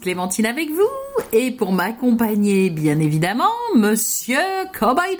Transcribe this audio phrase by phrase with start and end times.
[0.00, 4.38] Clémentine avec vous et pour m'accompagner bien évidemment Monsieur
[4.78, 5.16] Cowboy.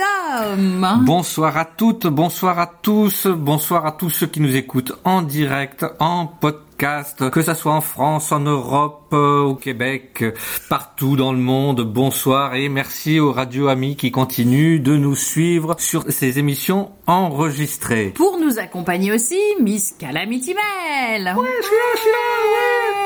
[1.04, 5.84] Bonsoir à toutes, bonsoir à tous, bonsoir à tous ceux qui nous écoutent en direct,
[5.98, 10.24] en podcast que ça soit en France, en Europe, euh, au Québec,
[10.68, 11.80] partout dans le monde.
[11.82, 18.12] Bonsoir et merci aux radio amis qui continuent de nous suivre sur ces émissions enregistrées.
[18.14, 21.34] Pour nous accompagner aussi, Miss Calamity Mel.
[21.36, 22.97] Ouais, je suis là, je suis là, ouais.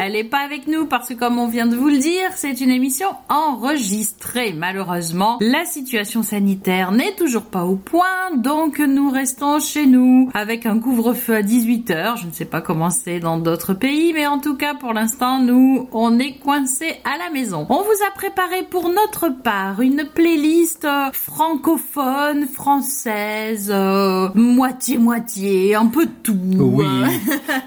[0.00, 2.60] Elle est pas avec nous parce que comme on vient de vous le dire, c'est
[2.60, 4.52] une émission enregistrée.
[4.52, 10.66] Malheureusement, la situation sanitaire n'est toujours pas au point, donc nous restons chez nous avec
[10.66, 12.18] un couvre-feu à 18h.
[12.20, 12.90] Je ne sais pas comment
[13.20, 17.30] dans d'autres pays, mais en tout cas pour l'instant nous on est coincés à la
[17.30, 17.66] maison.
[17.68, 25.86] On vous a préparé pour notre part une playlist francophone, française, euh, moitié moitié, un
[25.86, 26.38] peu de tout.
[26.58, 26.86] Oui,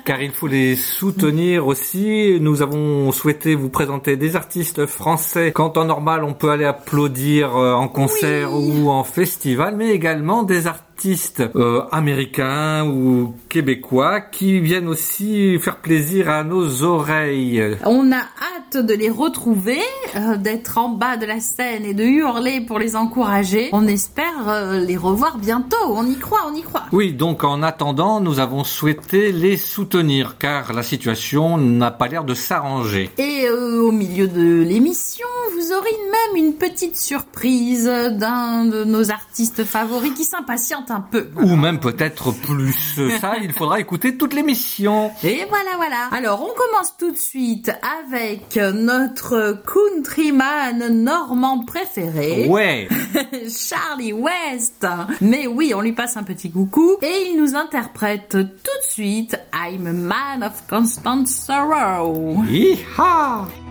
[0.05, 1.86] car il faut les soutenir aussi.
[1.93, 7.55] Nous avons souhaité vous présenter des artistes français quand en normal on peut aller applaudir
[7.55, 14.19] euh, en concert ou en festival, mais également des artistes artistes euh, américains ou québécois
[14.19, 17.77] qui viennent aussi faire plaisir à nos oreilles.
[17.85, 19.79] On a hâte de les retrouver,
[20.15, 23.69] euh, d'être en bas de la scène et de hurler pour les encourager.
[23.73, 25.77] On espère euh, les revoir bientôt.
[25.87, 26.85] On y croit, on y croit.
[26.91, 32.23] Oui, donc en attendant, nous avons souhaité les soutenir car la situation n'a pas l'air
[32.23, 33.11] de s'arranger.
[33.19, 39.63] Et au milieu de l'émission, vous aurez même une petite surprise d'un de nos artistes
[39.63, 41.29] favoris qui s'impatiente un peu.
[41.35, 42.99] Ou même peut-être plus.
[43.19, 45.11] Ça, il faudra écouter toute l'émission.
[45.23, 46.09] Et voilà, voilà.
[46.11, 47.71] Alors, on commence tout de suite
[48.01, 52.47] avec notre countryman normand préféré.
[52.47, 52.87] Ouais.
[53.49, 54.85] Charlie West.
[55.21, 56.97] Mais oui, on lui passe un petit coucou.
[57.01, 62.43] Et il nous interprète tout de suite I'm a man of constant sorrow.
[62.49, 63.66] Yeehaw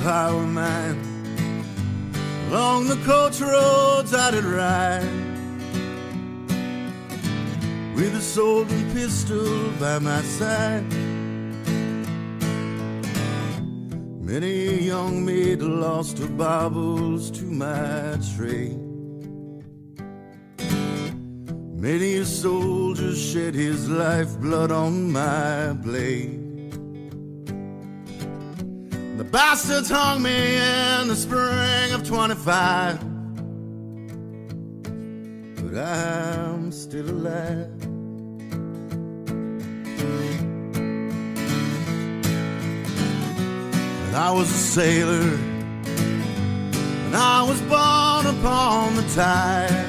[0.00, 0.96] highwayman.
[2.48, 5.04] Along the coach roads I did ride.
[7.94, 10.69] With a sword and pistol by my side.
[32.42, 32.98] 25.
[35.56, 37.68] But I'm still alive.
[44.06, 45.36] And I was a sailor.
[47.04, 49.86] And I was born upon the tide.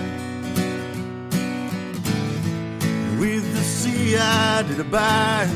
[3.17, 5.49] With the sea I did abide.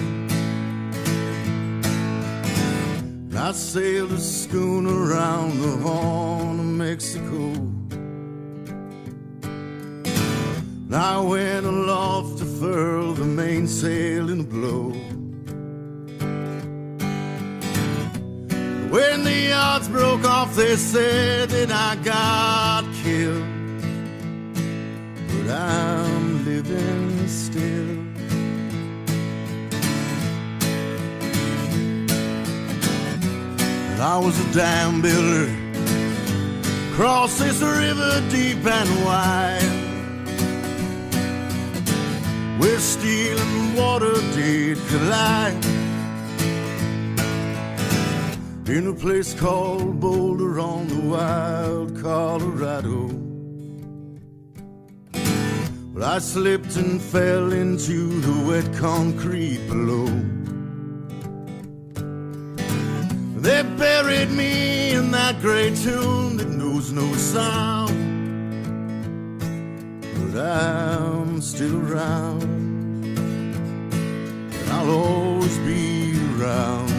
[3.38, 6.25] I sailed a schooner around the Horn
[6.96, 7.52] Mexico.
[10.86, 14.92] And I went aloft to furl the mainsail in a blow.
[18.96, 23.44] When the yards broke off, they said that I got killed.
[25.28, 28.00] But I'm living still.
[33.92, 35.55] And I was a dam builder.
[36.96, 39.62] Cross this river deep and wide.
[42.58, 45.66] Where steel and water did collide.
[48.70, 53.10] In a place called Boulder on the wild Colorado.
[55.94, 60.08] But I slipped and fell into the wet concrete below.
[63.42, 66.45] They buried me in that great tomb
[66.92, 67.92] knows no sound.
[70.02, 72.44] But I'm still around.
[74.54, 76.92] And I'll always be around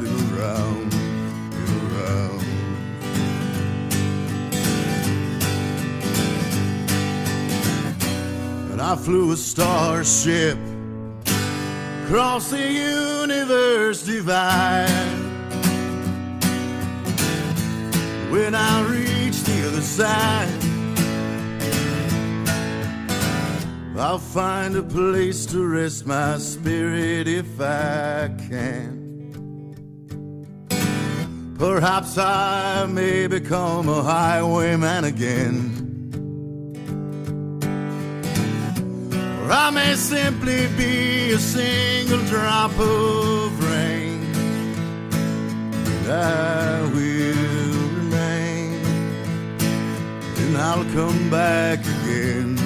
[0.00, 0.94] and around
[1.54, 2.42] and around.
[8.72, 10.58] And I flew a starship
[12.04, 15.20] across the universe divide.
[18.30, 19.09] when I reach
[19.60, 20.48] the other side.
[23.98, 28.98] I'll find a place to rest my spirit if I can.
[31.58, 35.76] Perhaps I may become a highwayman again.
[39.42, 44.32] Or I may simply be a single drop of rain.
[45.84, 47.49] But I will
[50.62, 52.59] I'll come back again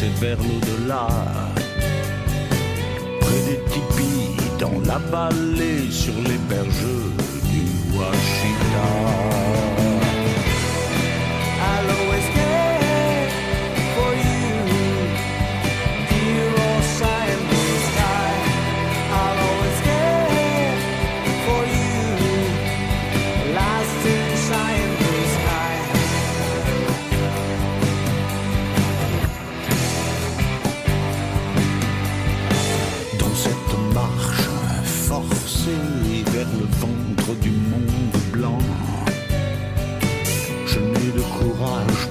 [0.00, 1.08] fixé vers l'au-delà.
[3.20, 6.86] Près des tipis, dans la vallée, sur les berges
[7.50, 9.49] du Washita.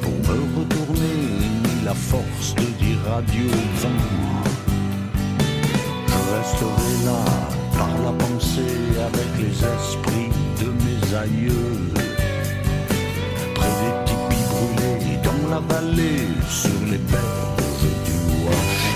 [0.01, 1.17] pour me retourner,
[1.63, 4.03] ni la force de dire adieu au vent.
[6.07, 7.21] Je resterai là
[7.77, 8.77] par la pensée
[9.07, 11.79] avec les esprits de mes aïeux.
[13.55, 18.88] Près des tipis brûlés dans la vallée, sur les berges du Wash.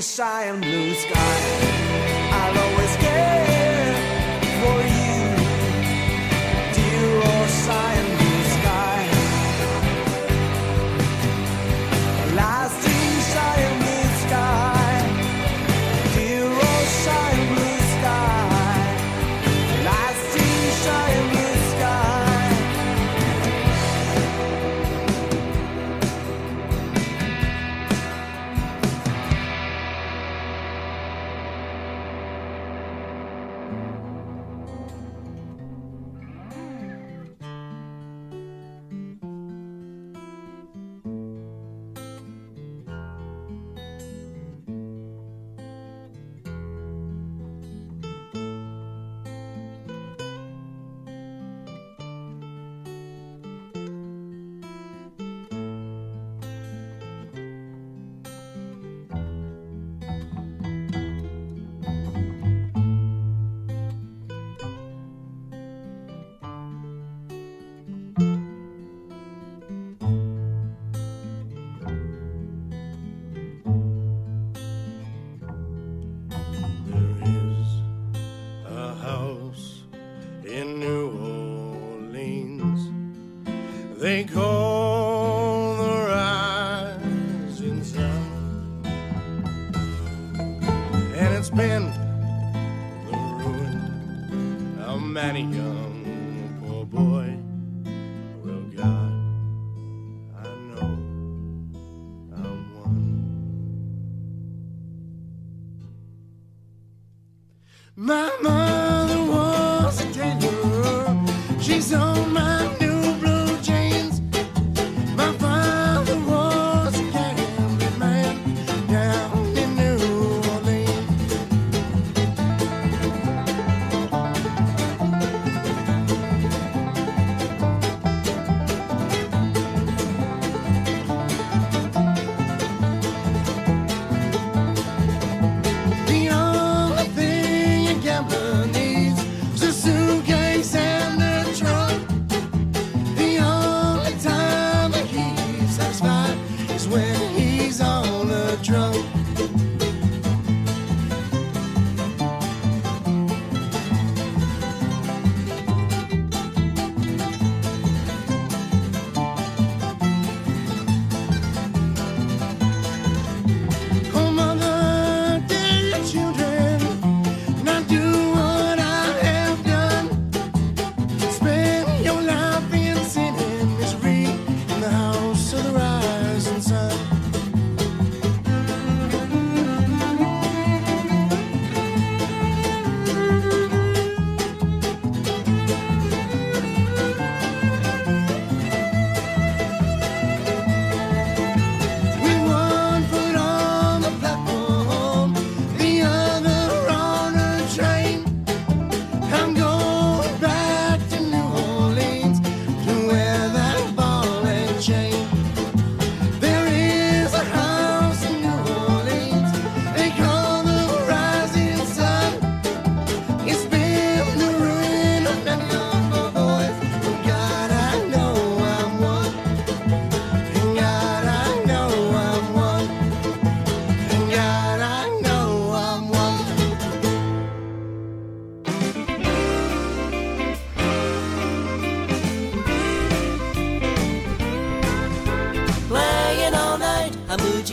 [0.00, 1.47] sky blue sky.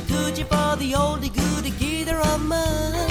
[0.03, 3.09] Coochie for the oldie goodie guitar of mine.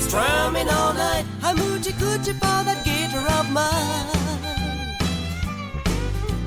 [0.00, 4.06] Strumming all night, I'm hoochie coochie for that guitar of mine.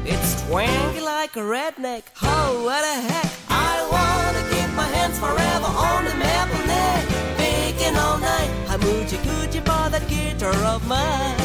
[0.05, 2.03] It's twangy like a redneck.
[2.21, 3.31] Oh, what a heck!
[3.49, 7.03] I wanna keep my hands forever on the maple neck.
[7.37, 11.37] Picking all night, I'm hoochie coochie for that guitar of mine.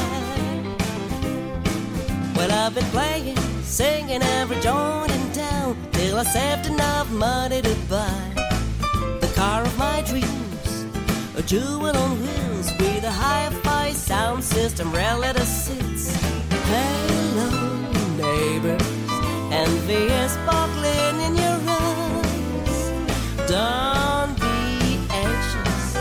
[2.37, 5.17] Well, I've been playing, singing every joint
[5.68, 8.33] in town till I saved enough money to buy
[9.20, 10.87] the car of my dreams,
[11.37, 16.14] a jewel on wheels with a hi-fi sound system, relative seats.
[16.70, 17.48] Hello,
[18.16, 18.83] neighbors,
[19.52, 22.81] envious sparkling in your eyes.
[23.46, 25.96] Don't be anxious,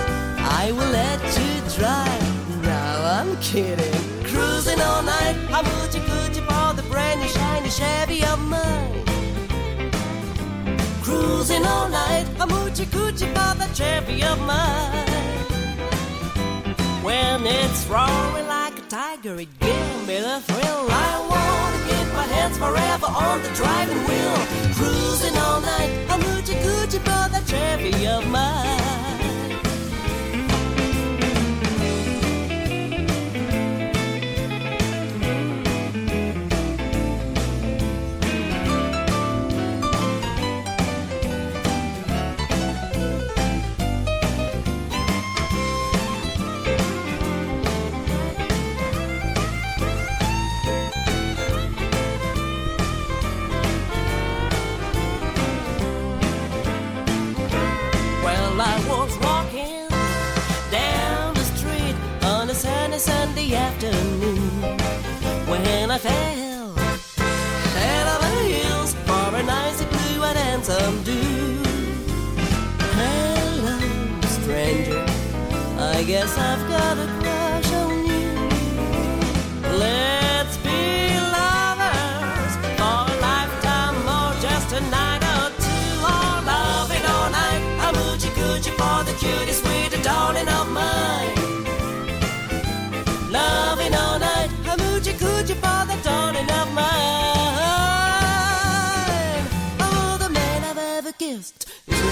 [0.61, 2.63] I will let you drive.
[2.63, 3.93] No, I'm kidding.
[4.23, 8.96] Cruising all night, I'm hoochie coochie for the brand new shiny Chevy of mine.
[11.27, 15.05] Cruising all night, I'm hoochie coochie for the Chevy of mine.
[17.03, 20.87] When it's roaring like a tiger, it gives me the thrill.
[20.89, 24.37] I wanna keep my hands forever on the driving wheel.
[24.77, 28.76] Cruising all night, I'm hoochie coochie for the Chevy of mine.
[63.55, 64.37] Afternoon
[65.47, 71.65] when I fell head over heels for an icy blue and handsome dude.
[72.99, 73.77] Hello,
[74.27, 75.05] stranger.
[75.79, 77.16] I guess I've got a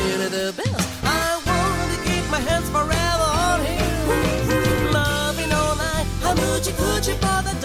[0.06, 1.04] kissed the best.
[1.04, 4.92] I want to keep my hands forever on him.
[4.92, 6.06] Loving all night.
[6.22, 7.65] Hoochie coochie for the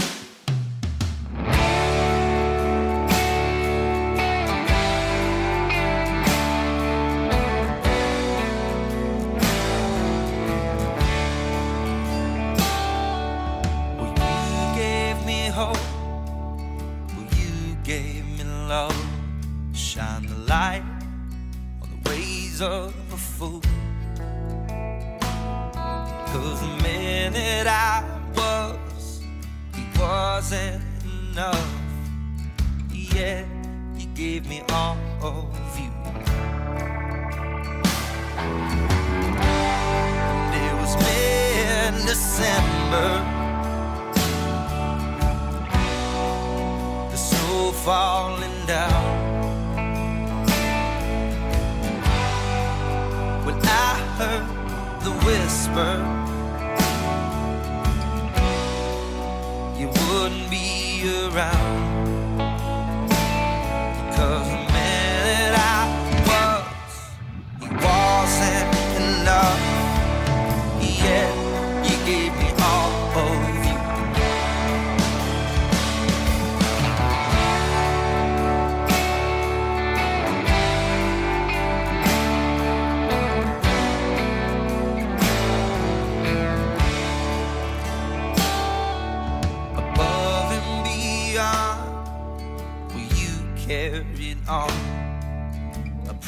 [15.65, 15.77] Hope.
[17.13, 19.05] Well, you gave me love.
[19.73, 20.83] Shine the light
[21.81, 23.61] on the ways of a fool.
[26.31, 28.03] Cause the minute I
[28.35, 29.21] was,
[29.73, 31.71] it wasn't enough.
[32.91, 33.45] Yeah,
[33.97, 35.91] you gave me all of you.
[40.45, 42.11] And it was mid-December.
[42.91, 43.50] the
[47.85, 49.17] falling down.
[53.43, 54.45] When I heard
[55.05, 55.93] the whisper,
[59.79, 62.37] you wouldn't be around.
[64.15, 65.81] Cause the minute I
[66.29, 66.63] was,
[67.63, 68.70] it wasn't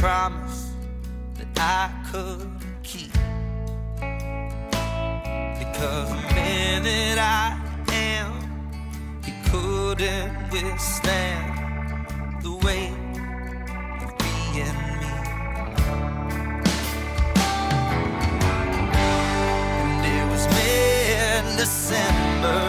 [0.03, 0.73] promise
[1.37, 2.51] that I could
[2.83, 3.13] keep.
[5.59, 7.57] Because the minute I
[7.93, 8.33] am,
[9.23, 12.03] he couldn't withstand
[12.43, 13.15] the weight
[14.03, 15.13] of being me.
[19.79, 22.61] And it was mid December.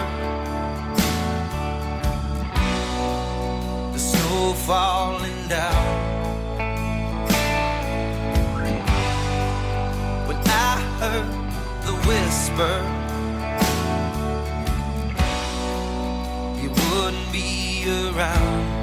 [3.92, 6.03] The snow falling down.
[12.06, 12.76] Whisper,
[16.60, 18.73] you wouldn't be around.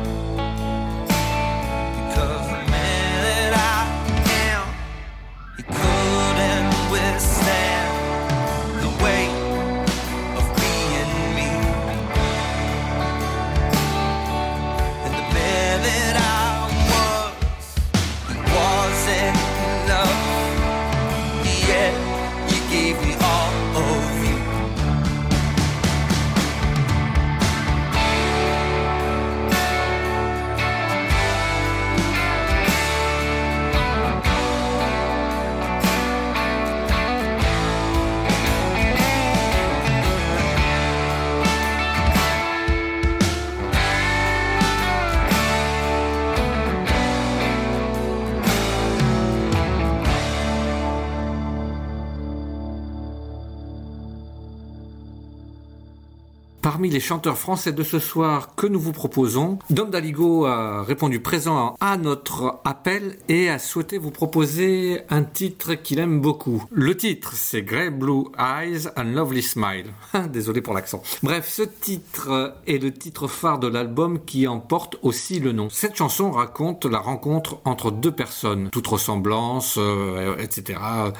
[56.81, 61.19] Parmi les chanteurs français de ce soir que nous vous proposons, Dom Daligo a répondu
[61.19, 66.63] présent à notre appel et a souhaité vous proposer un titre qu'il aime beaucoup.
[66.71, 69.93] Le titre, c'est Grey Blue Eyes and Lovely Smile.
[70.33, 71.03] Désolé pour l'accent.
[71.21, 75.69] Bref, ce titre est le titre phare de l'album qui en porte aussi le nom.
[75.69, 78.71] Cette chanson raconte la rencontre entre deux personnes.
[78.71, 80.79] Toute ressemblance, euh, etc.,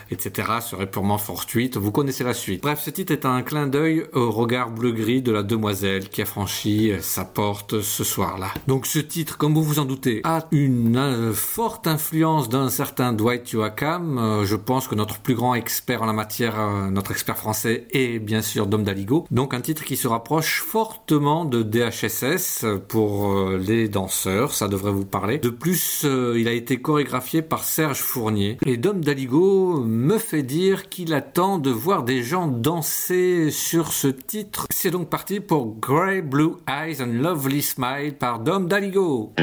[0.10, 1.78] etc., serait purement fortuite.
[1.78, 2.64] Vous connaissez la suite.
[2.64, 6.26] Bref, ce titre est un clin d'œil au regard bleu-gris de la demoiselle qui a
[6.26, 8.52] franchi sa porte ce soir-là.
[8.68, 13.14] Donc ce titre, comme vous vous en doutez, a une euh, forte influence d'un certain
[13.14, 14.18] Dwight Yoakam.
[14.18, 17.88] Euh, je pense que notre plus grand expert en la matière, euh, notre expert français,
[17.92, 19.26] est bien sûr Dom Daligo.
[19.30, 24.92] Donc un titre qui se rapproche fortement de DHSS pour euh, les danseurs, ça devrait
[24.92, 25.38] vous parler.
[25.38, 28.58] De plus, euh, il a été chorégraphié par Serge Fournier.
[28.66, 34.08] Et Dom Daligo me fait dire qu'il attend de voir des gens danser sur ce
[34.08, 34.66] titre.
[34.70, 39.34] C'est donc parti pour Grey Blue Eyes and Lovely Smile par Dom Daligo.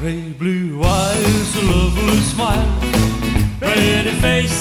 [0.00, 2.68] Grey Blue Eyes, a lovely smile,
[3.60, 4.57] pretty face.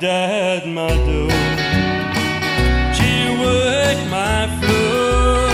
[0.00, 1.28] Knocked my door.
[2.94, 5.50] She worked my floor.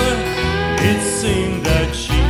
[0.84, 2.20] It seemed that she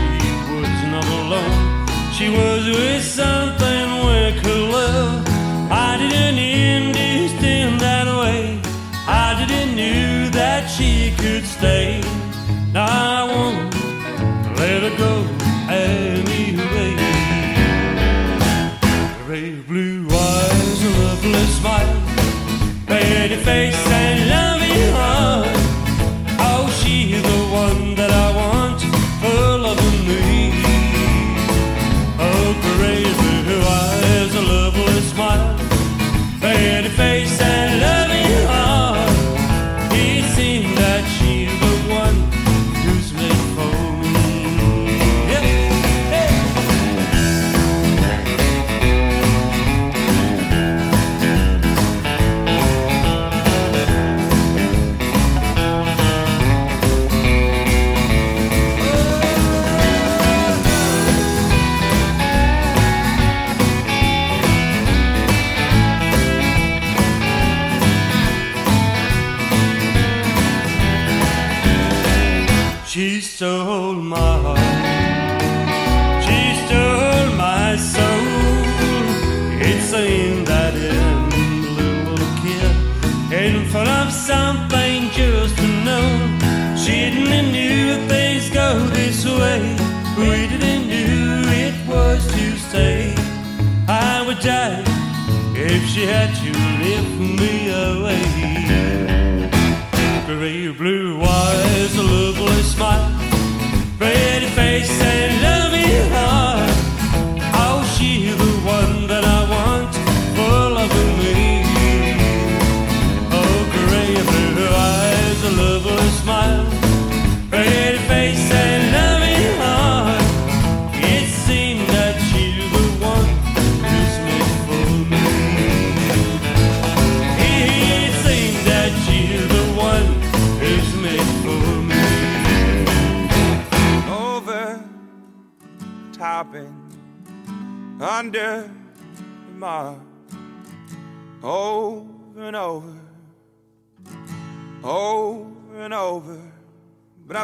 [0.55, 1.89] was not alone.
[2.13, 5.27] She was with something we could love.
[5.73, 8.61] I didn't understand that way.
[9.09, 12.04] I didn't knew that she could stay.
[23.45, 24.04] Face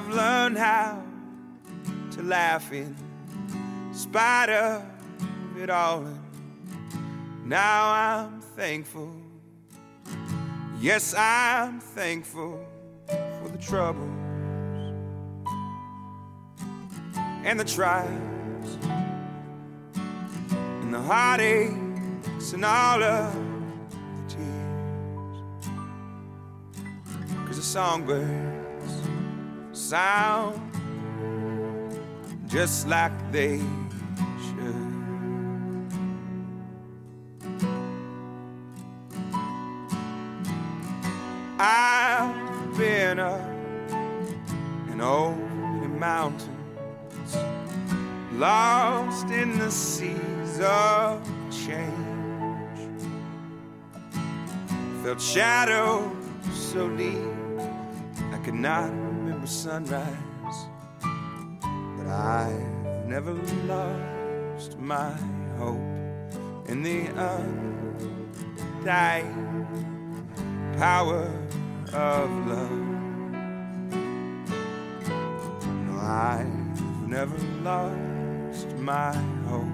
[0.01, 1.03] I've learned how
[2.13, 2.97] to laugh in
[3.93, 4.83] spite of
[5.59, 6.07] it all.
[6.07, 9.15] And now I'm thankful.
[10.81, 12.67] Yes, I'm thankful
[13.09, 14.09] for the troubles
[17.45, 18.79] and the trials
[20.81, 25.69] and the heartaches and all of the tears.
[27.47, 28.60] Cause the songbirds
[29.91, 30.55] sound
[32.47, 34.77] just like they should.
[41.59, 43.41] I've been up
[44.91, 47.37] and over the mountains,
[48.35, 52.81] lost in the seas of change.
[55.03, 56.13] Felt shadows
[56.53, 57.19] so deep
[58.33, 59.10] I could not
[59.41, 60.69] remember sunrise,
[61.97, 63.33] but I've never
[63.67, 65.13] lost my
[65.59, 65.81] hope
[66.69, 67.07] in the
[68.77, 69.67] undying
[70.77, 71.31] power
[71.93, 72.71] of love.
[75.87, 79.15] No, I've never lost my
[79.49, 79.65] hope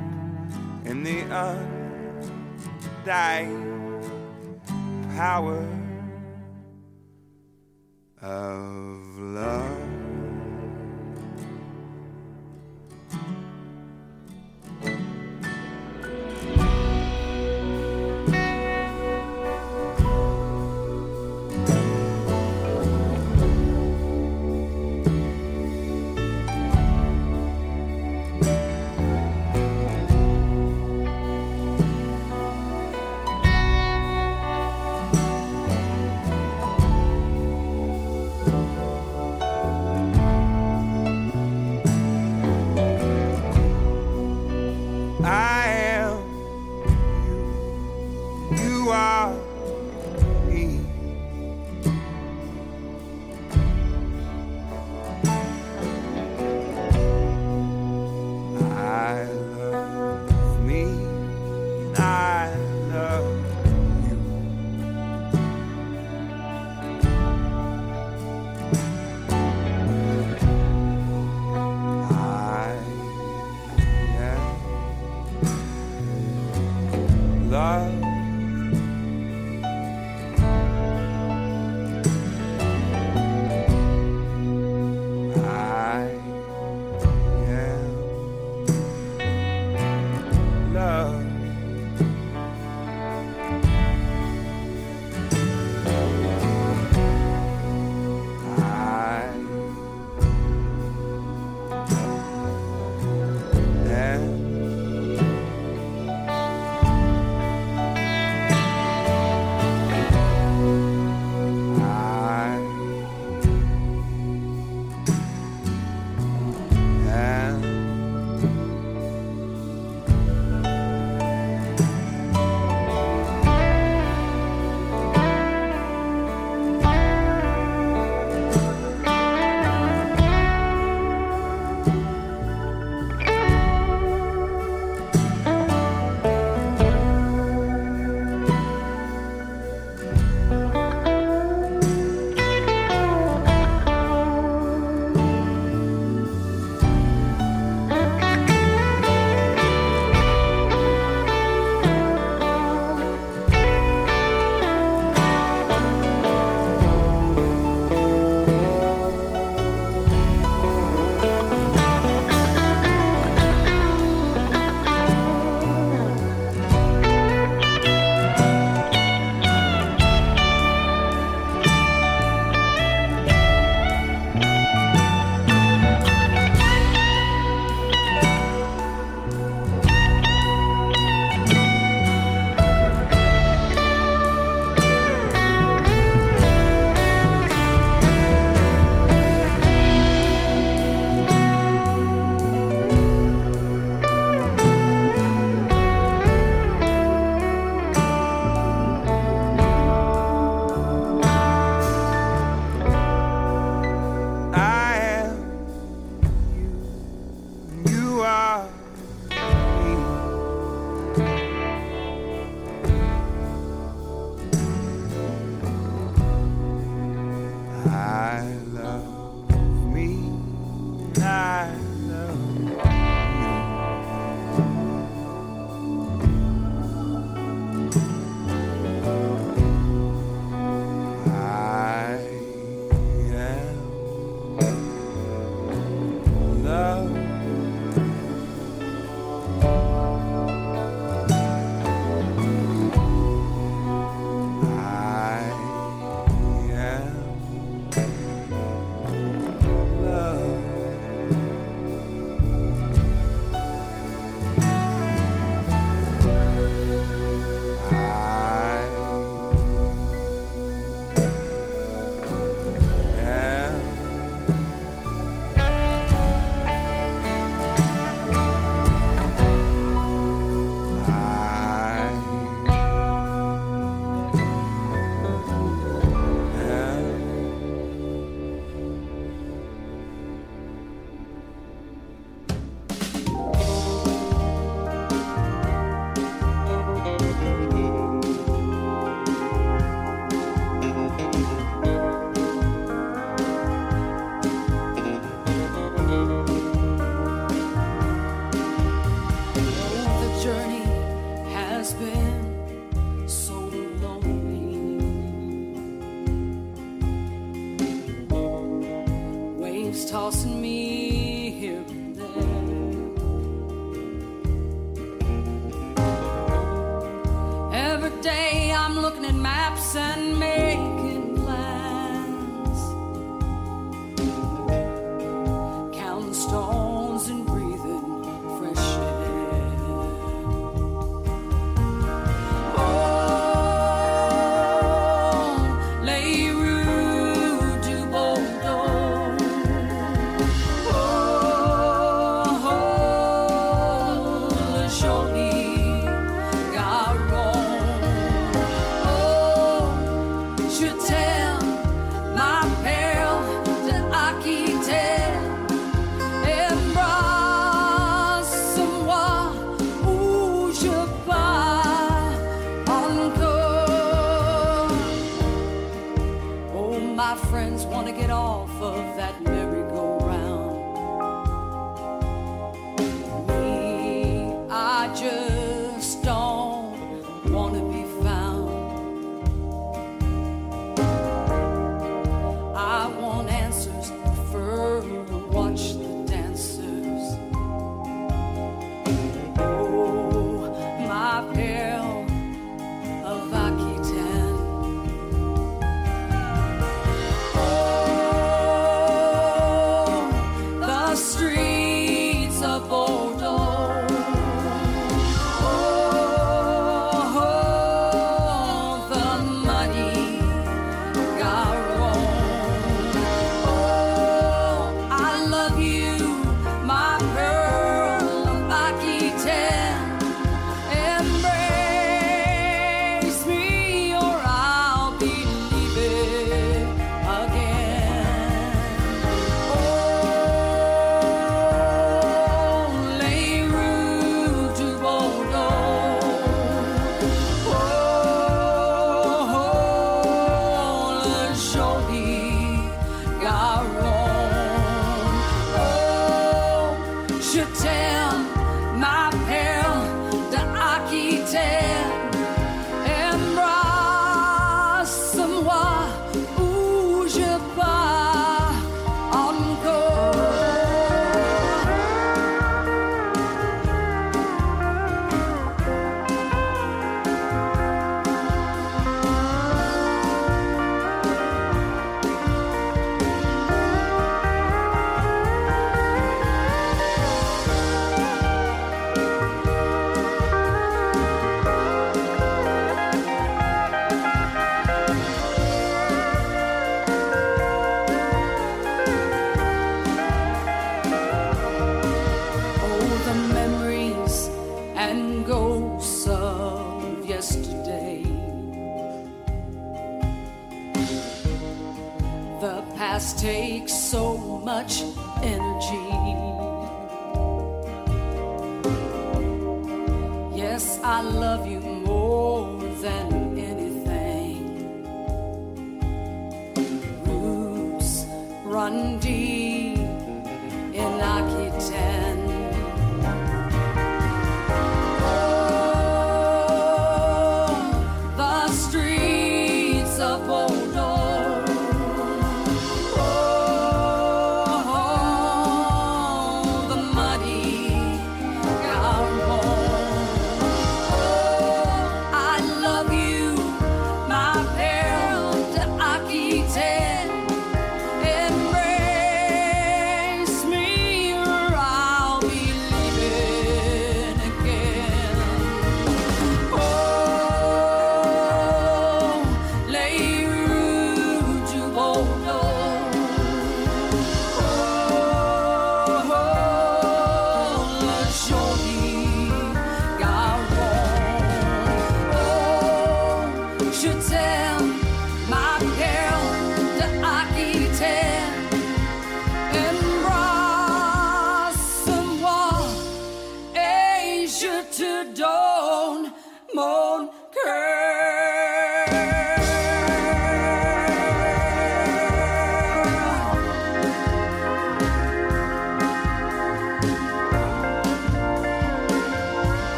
[0.84, 1.22] in the
[3.04, 3.74] undying
[5.16, 5.85] power
[8.26, 9.85] of love.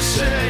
[0.00, 0.49] say.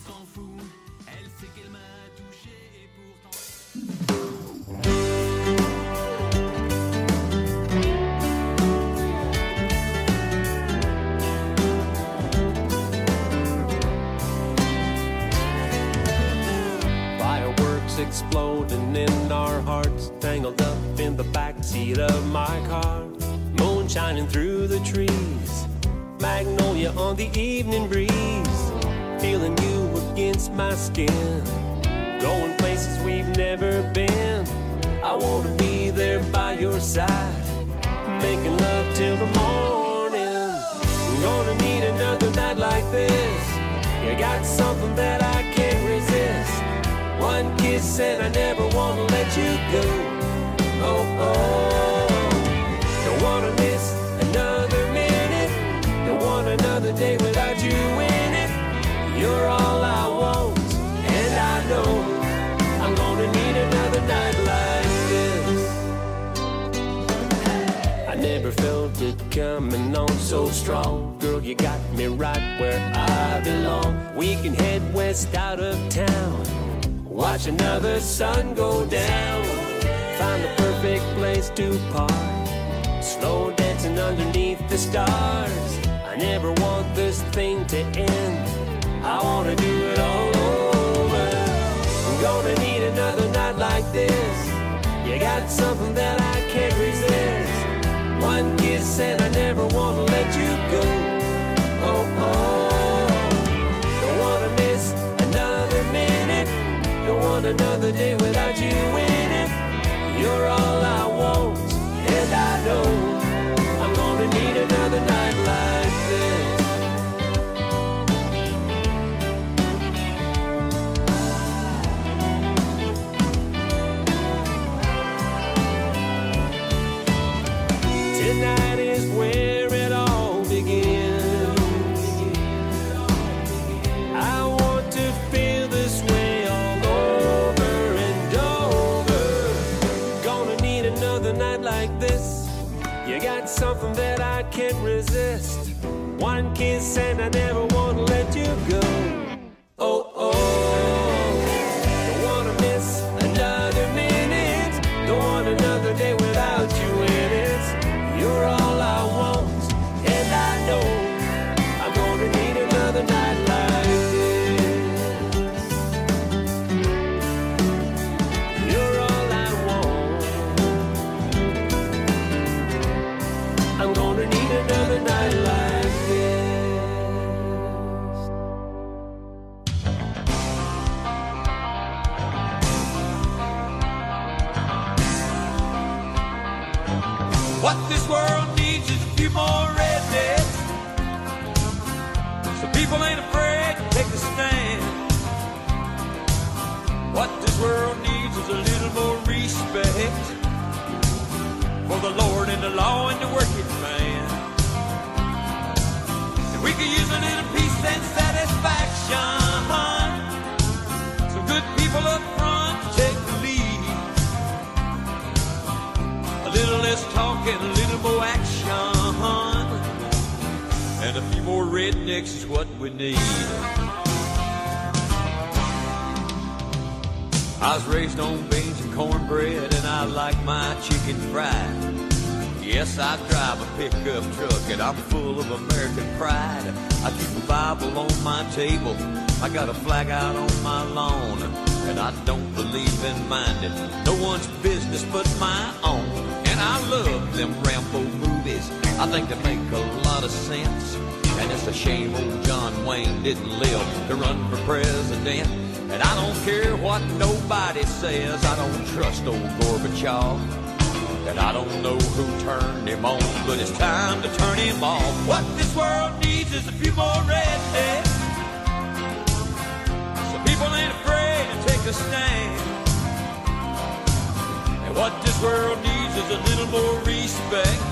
[274.91, 277.91] And what this world needs is a little more respect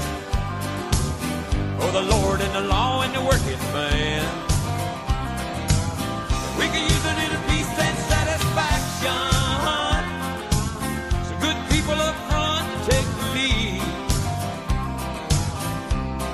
[1.80, 4.28] for the Lord and the law and the working man.
[6.60, 9.16] We can use a little peace and satisfaction.
[11.24, 13.82] So good people up front take the lead.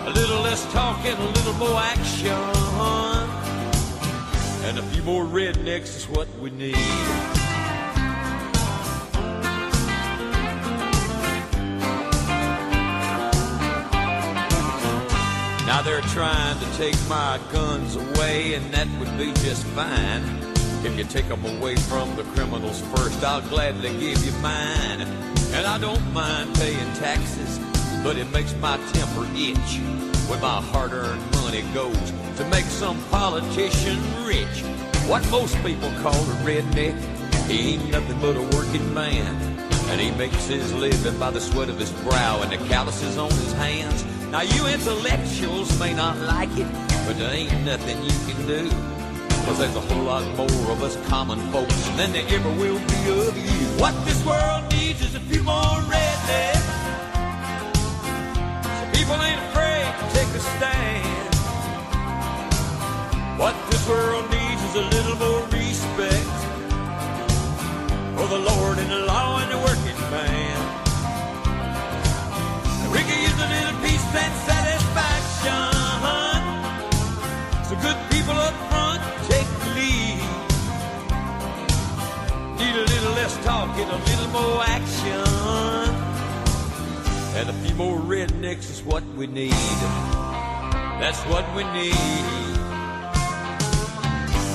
[0.08, 2.32] A little less talk and a little more action.
[4.66, 7.35] And a few more rednecks is what we need.
[15.76, 20.24] Now they're trying to take my guns away, and that would be just fine.
[20.86, 25.02] If you take them away from the criminals first, I'll gladly give you mine.
[25.52, 27.60] And I don't mind paying taxes,
[28.06, 29.82] but it makes my temper itch
[30.30, 34.62] when my hard earned money goes to make some politician rich.
[35.10, 36.96] What most people call a redneck,
[37.50, 39.36] he ain't nothing but a working man.
[39.90, 43.30] And he makes his living by the sweat of his brow and the calluses on
[43.30, 44.06] his hands.
[44.36, 46.68] Now you intellectuals may not like it,
[47.08, 48.70] but there ain't nothing you can do.
[49.46, 53.00] Cause there's a whole lot more of us common folks than there ever will be
[53.16, 53.66] of you.
[53.80, 56.68] What this world needs is a few more rednecks.
[58.78, 61.36] So people ain't afraid to take a stand.
[63.40, 66.36] What this world needs is a little more respect
[68.18, 70.60] for the Lord and the law and the working man.
[72.92, 73.76] We can use a little
[74.18, 75.72] and satisfaction.
[77.68, 80.20] So good people up front take the lead.
[82.60, 85.26] Need a little less talk and a little more action.
[87.38, 89.52] And a few more rednecks is what we need.
[91.02, 91.96] That's what we need.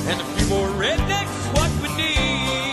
[0.09, 2.70] And a few more rednecks is what we need.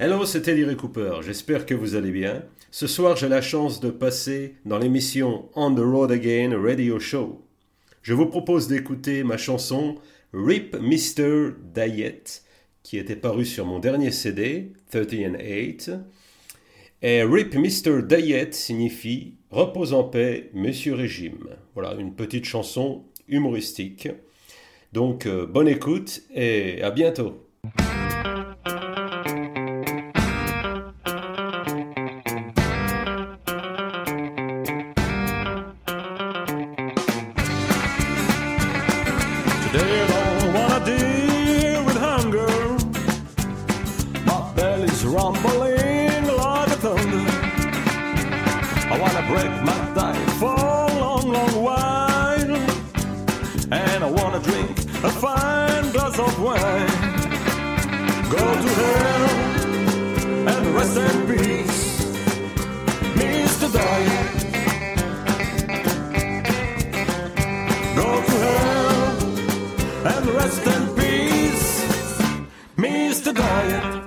[0.00, 1.22] Hello, c'était Larry Cooper.
[1.22, 2.44] J'espère que vous allez bien.
[2.70, 7.44] Ce soir, j'ai la chance de passer dans l'émission On the Road Again Radio Show.
[8.02, 9.96] Je vous propose d'écouter ma chanson
[10.32, 11.54] Rip Mr.
[11.74, 12.44] Diet,
[12.84, 15.90] qui était parue sur mon dernier CD, 30 and 8.
[17.02, 18.04] Et Rip Mr.
[18.04, 21.48] Diet signifie Repose en paix, Monsieur Régime.
[21.74, 24.08] Voilà, une petite chanson humoristique.
[24.92, 27.48] Donc, euh, bonne écoute et à bientôt.
[44.98, 47.30] Belly's rumbling like a thunder.
[48.90, 52.56] I wanna break my diet for a long, long while.
[53.70, 56.88] And I wanna drink a fine glass of wine.
[58.30, 59.28] Go to hell
[60.48, 61.80] and rest in peace,
[63.14, 63.72] Mr.
[63.72, 64.30] Diet.
[67.96, 68.96] Go to hell
[70.12, 71.84] and rest in peace,
[72.76, 73.34] Mr.
[73.34, 73.97] Diet.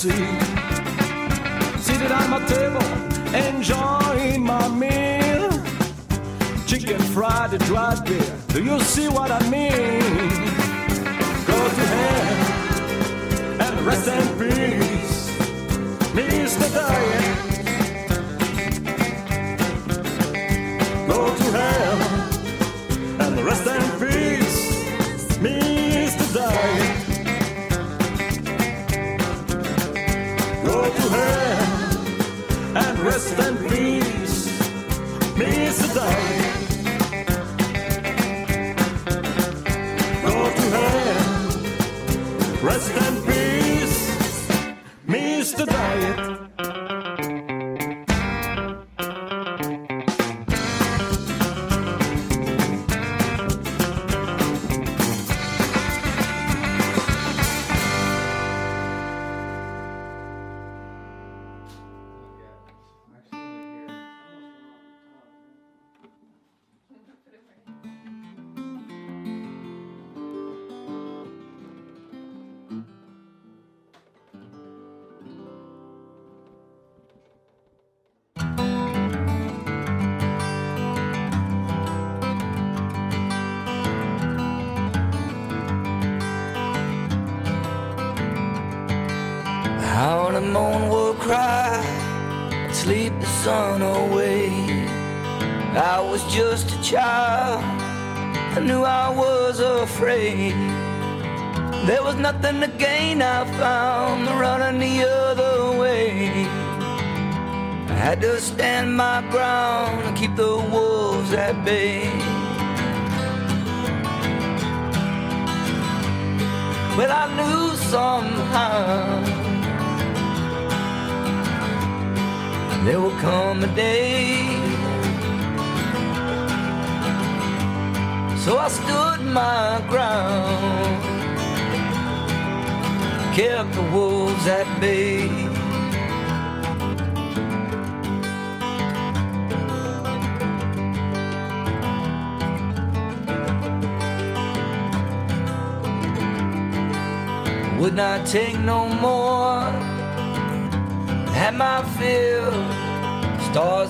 [0.00, 0.24] See.
[1.84, 2.88] Seated at my table,
[3.46, 5.50] enjoying my meal.
[6.66, 8.32] Chicken fried, dried beer.
[8.48, 10.00] Do you see what I mean?
[11.50, 12.38] Go to hell
[13.64, 15.36] and rest in peace,
[16.16, 16.68] Mr.
[16.74, 17.29] Diet.
[35.40, 35.94] Mr.
[35.94, 36.40] Diet.
[36.44, 36.49] Go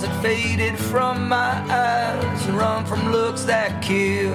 [0.00, 4.34] Stars faded from my eyes, and run from looks that kill.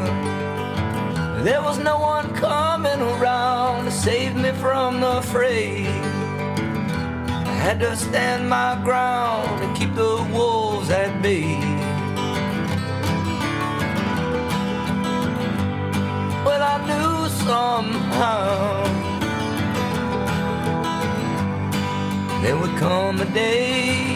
[1.43, 5.87] There was no one coming around to save me from the fray.
[5.87, 11.57] I had to stand my ground and keep the wolves at bay.
[16.45, 18.83] Well, I knew somehow
[22.41, 24.14] there would come a day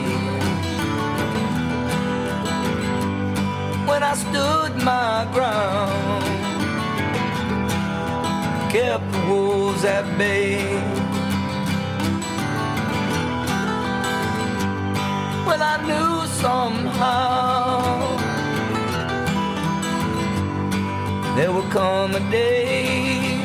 [4.00, 6.24] when I stood my ground,
[8.72, 10.64] kept the wolves at bay.
[15.46, 17.82] Well, I knew somehow
[21.36, 23.36] there would come a day.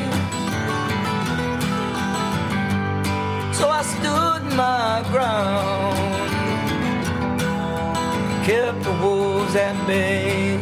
[3.51, 6.44] So I stood my ground,
[8.45, 10.59] kept the wolves at bay.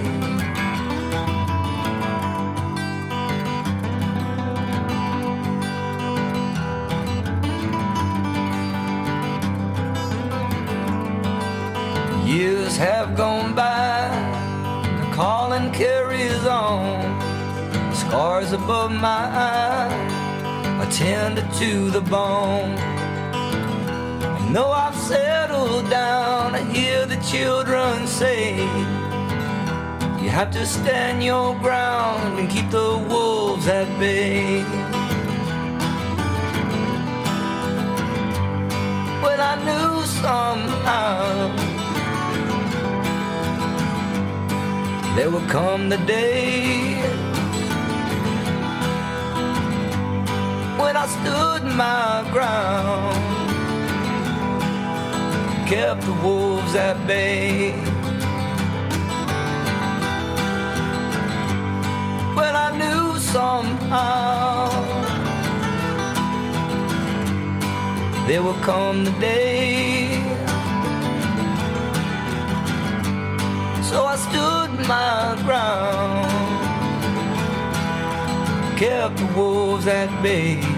[12.25, 14.07] Years have gone by,
[15.01, 17.03] the calling carries on.
[17.93, 22.93] Scars above my eye are tender to the bone.
[24.54, 28.58] Though I've settled down, I hear the children say,
[30.22, 34.62] You have to stand your ground and keep the wolves at bay.
[39.24, 41.49] Well, I knew somehow
[45.16, 47.01] there would come the day
[50.78, 53.32] when I stood my ground,
[55.76, 57.71] kept the wolves at bay.
[62.38, 64.69] Well, I knew somehow
[68.28, 70.21] there will come the day.
[73.89, 76.30] So I stood my ground,
[78.78, 80.72] kept the wolves at bay.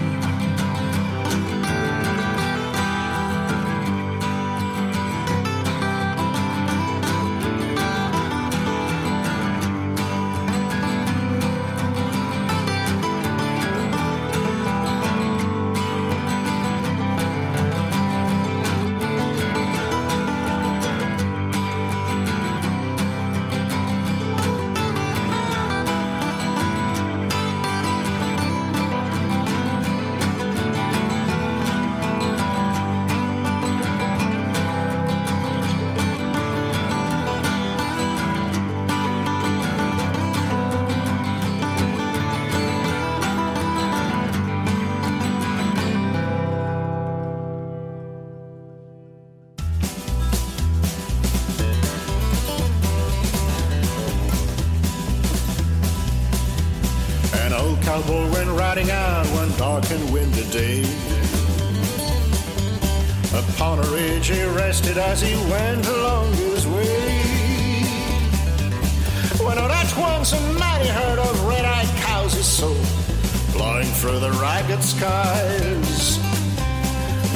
[75.46, 76.18] Skies,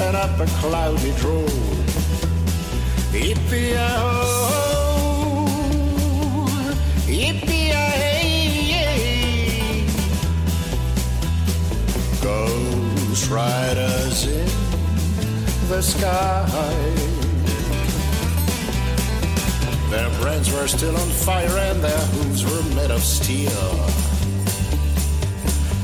[0.00, 1.48] and up a cloud he drove.
[3.12, 4.36] Yippee-oh,
[7.06, 8.46] yippee-hey,
[12.22, 14.48] Ghost riders in
[15.68, 16.46] the sky.
[19.90, 23.99] Their brains were still on fire and their hooves were made of steel.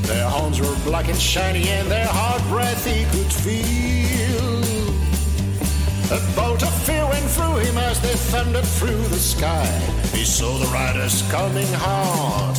[0.07, 4.63] Their horns were black and shiny and their hard breath he could feel.
[6.17, 9.67] A bolt of fear went through him as they thundered through the sky.
[10.15, 12.57] He saw the riders coming hard,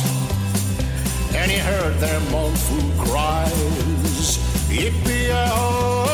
[1.34, 4.38] and he heard their mournful cries.
[4.68, 6.04] Yippee-oh,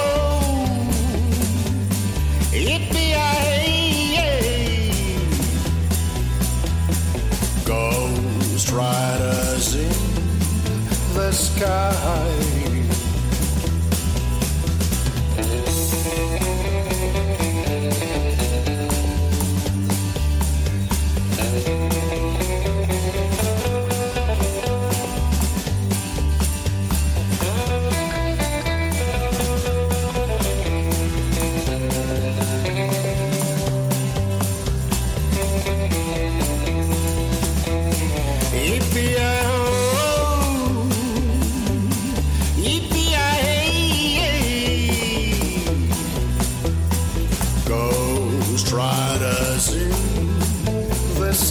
[2.53, 3.74] yippee-hey,
[7.64, 10.03] Ghost riders in
[11.14, 12.74] the sky.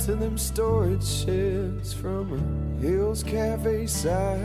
[0.00, 4.40] To them storage sheds from a Hills Cafe side.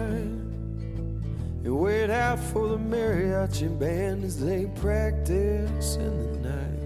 [1.63, 6.79] And wait out for the mariachi band as they practice in the night.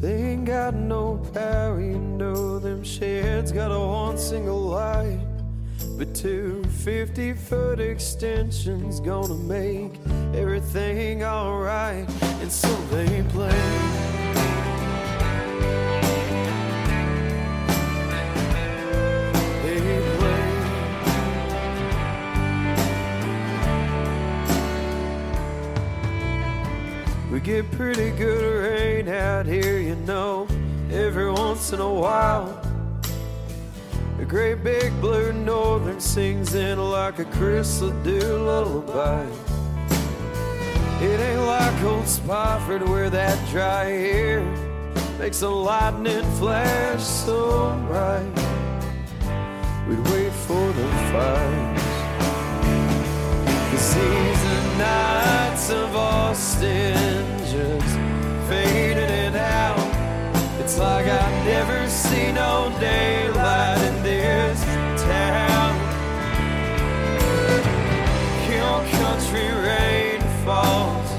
[0.00, 2.58] They ain't got no power, you know.
[2.58, 5.20] Them sheds got a one single light.
[5.96, 9.92] But two 50 foot extensions gonna make
[10.34, 12.06] everything alright.
[12.40, 13.85] And so they play.
[27.46, 30.48] Get pretty good rain out here, you know,
[30.90, 32.60] every once in a while.
[34.18, 39.24] A great big blue northern sings in like a crystal dew lullaby.
[41.00, 44.40] It ain't like old Spofford where that dry air
[45.16, 48.26] makes the lightning flash so bright.
[49.86, 51.82] We'd wait for the fires.
[53.70, 54.35] Cause
[54.78, 57.96] nights of Austin just
[58.48, 59.78] fading it out.
[60.60, 64.62] It's like I never see no daylight in this
[65.02, 65.74] town.
[68.48, 71.10] Hill country rain falls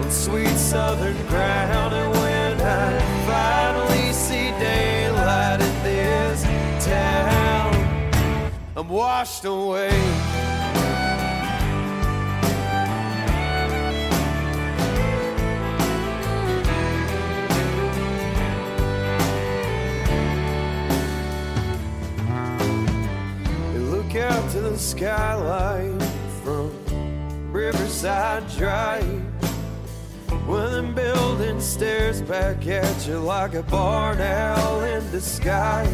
[0.00, 6.42] on sweet southern ground, and when I finally see daylight in this
[6.84, 7.74] town,
[8.76, 10.25] I'm washed away.
[24.76, 25.98] The skyline
[26.44, 26.70] from
[27.50, 29.22] Riverside Drive.
[30.46, 35.88] Them building stares back at you like a barn owl in disguise.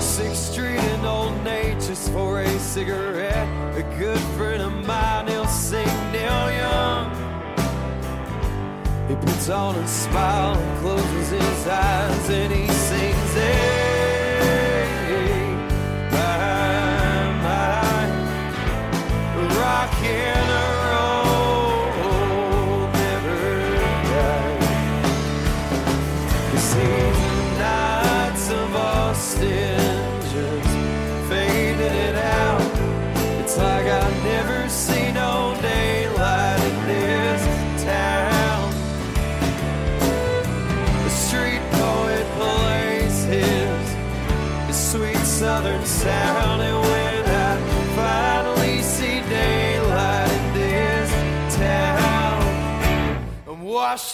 [0.00, 3.48] Sixth Street and Old Nature's for a cigarette.
[3.76, 7.08] A good friend of mine, he'll sing Neil Young.
[9.08, 13.34] He puts on a smile and closes his eyes and he sings,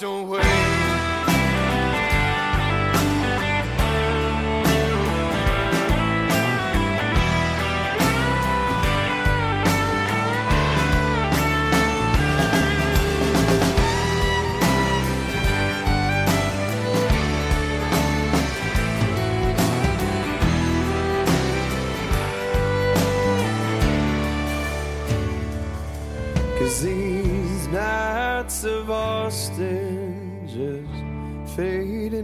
[0.02, 0.59] away.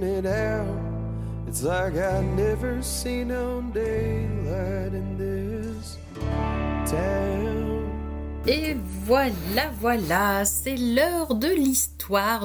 [0.01, 0.66] Fading it out.
[1.49, 5.99] It's like I never seen no daylight in this
[6.90, 7.82] town.
[8.49, 11.95] Et voilà, voilà, c'est l'heure de l'histoire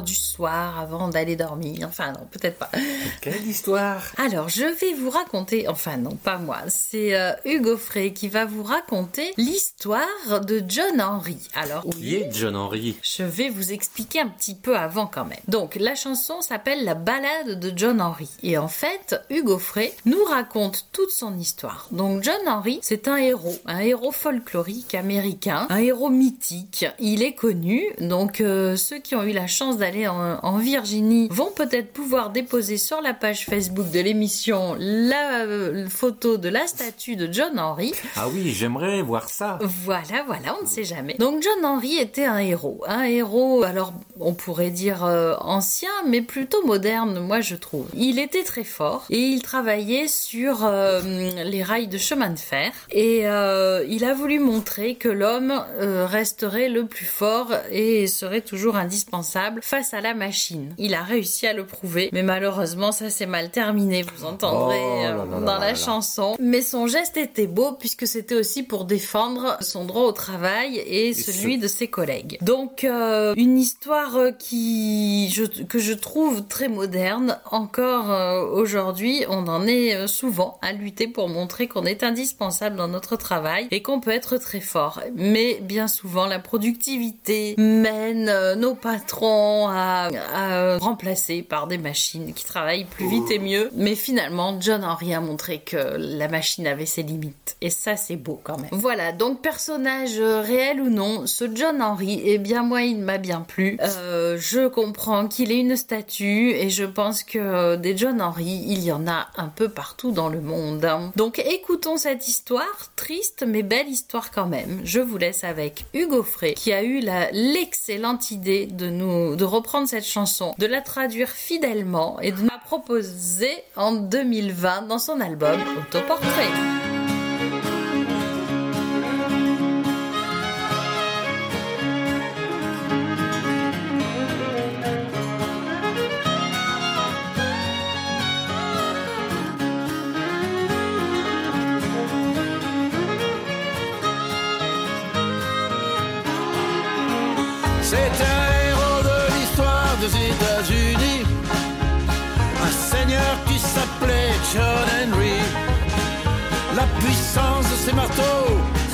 [0.04, 1.86] du soir avant d'aller dormir.
[1.88, 2.70] Enfin non, peut-être pas.
[3.22, 8.12] Quelle histoire Alors, je vais vous raconter, enfin non, pas moi, c'est euh, Hugo Frey
[8.12, 11.38] qui va vous raconter l'histoire de John Henry.
[11.54, 12.98] Alors, Qui est John Henry?
[13.04, 15.38] je vais vous expliquer un petit peu avant quand même.
[15.48, 18.30] Donc, la chanson s'appelle La balade de John Henry.
[18.42, 21.88] Et en fait, Hugo Frey nous raconte toute son histoire.
[21.92, 26.86] Donc, John Henry, c'est un héros, un héros folklorique américain, un héros mythique.
[27.00, 31.28] Il est connu, donc euh, ceux qui ont eu la chance d'aller en, en Virginie
[31.30, 36.66] vont peut-être pouvoir déposer sur la page Facebook de l'émission la euh, photo de la
[36.66, 37.94] statue de John Henry.
[38.16, 39.60] Ah oui, j'aimerais voir ça.
[39.62, 41.16] Voilà, voilà, on ne sait jamais.
[41.20, 46.22] Donc John Henry était un héros, un héros, alors on pourrait dire euh, ancien, mais
[46.22, 47.88] plutôt moderne, moi je trouve.
[47.94, 51.02] Il était très fort et il travaillait sur euh,
[51.44, 56.86] les rails de chemin de fer et il a voulu montrer que l'homme resterait le
[56.86, 60.74] plus fort et serait toujours indispensable face à la machine.
[60.78, 65.06] Il a réussi à le prouver, mais malheureusement ça s'est mal terminé, vous entendrez Oh
[65.06, 66.36] euh, là là dans là la chanson.
[66.40, 71.14] Mais son geste était beau puisque c'était aussi pour défendre son droit au travail et,
[71.14, 72.38] celui de ses collègues.
[72.42, 79.26] Donc euh, une histoire qui je, que je trouve très moderne encore euh, aujourd'hui.
[79.30, 83.68] On en est euh, souvent à lutter pour montrer qu'on est indispensable dans notre travail
[83.72, 85.02] et qu'on peut être très fort.
[85.16, 89.31] Mais bien souvent la productivité mène euh, nos patrons
[89.70, 93.70] à, à remplacer par des machines qui travaillent plus vite et mieux.
[93.74, 98.16] Mais finalement John Henry a montré que la machine avait ses limites et ça c'est
[98.16, 98.70] beau quand même.
[98.72, 103.18] Voilà donc personnage euh, réel ou non, ce John Henry, eh bien moi il m'a
[103.18, 103.78] bien plu.
[103.82, 108.64] Euh, je comprends qu'il ait une statue et je pense que euh, des John Henry,
[108.68, 110.88] il y en a un peu partout dans le monde.
[111.16, 114.82] Donc écoutons cette histoire, triste mais belle histoire quand même.
[114.84, 117.02] Je vous laisse avec Hugo Frey qui a eu
[117.32, 122.50] l'excellente idée de nous de reprendre cette chanson, de la traduire fidèlement et de nous
[122.50, 127.01] la proposer en 2020 dans son album Autoportrait.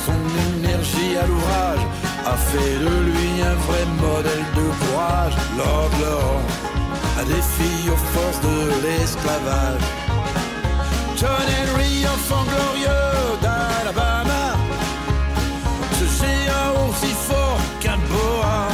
[0.06, 0.20] Son
[0.50, 1.84] énergie à l'ouvrage,
[2.26, 5.34] a fait de lui un vrai modèle de courage.
[5.58, 5.92] Lord
[7.20, 9.86] un défi aux forces de l'esclavage.
[11.20, 14.46] John Henry, enfant glorieux d'Alabama,
[15.98, 18.68] ce géant aussi fort qu'un boa,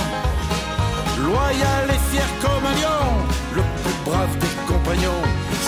[1.24, 3.08] loyal et fier comme un lion,
[3.56, 5.24] le plus brave des compagnons,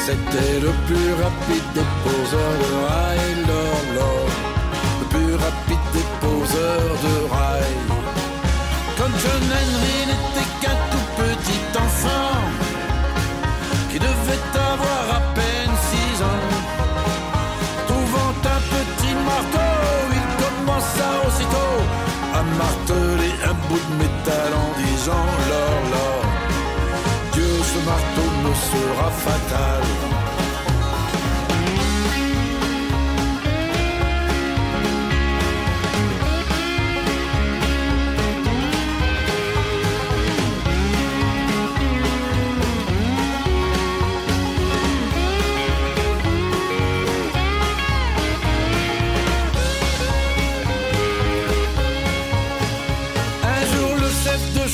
[0.05, 4.34] c'était le plus rapide des poseurs de rail, Lord,
[5.45, 7.75] rapide des poseurs de rail.
[8.97, 12.37] Quand John Henry n'était qu'un tout petit enfant,
[13.89, 16.45] qui devait avoir à peine six ans,
[17.87, 19.77] trouvant un petit marteau,
[20.19, 21.77] il commença aussitôt
[22.39, 26.27] à marteler un bout de métal en disant Lord, Lord,
[27.33, 30.14] Dieu, ce marteau me sera fatal.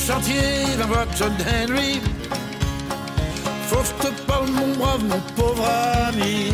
[0.06, 2.00] Chantier voir John Henry.
[3.68, 5.64] Faut que je te parle, mon brave, mon pauvre
[6.08, 6.52] ami.